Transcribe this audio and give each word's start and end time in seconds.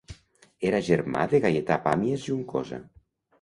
Era 0.69 0.79
germà 0.87 1.25
de 1.33 1.41
Gaietà 1.43 1.77
Pàmies 1.85 2.25
Juncosa. 2.31 2.81